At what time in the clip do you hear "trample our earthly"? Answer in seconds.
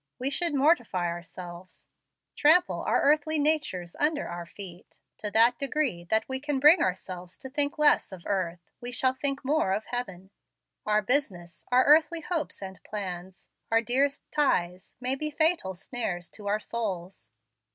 2.35-3.37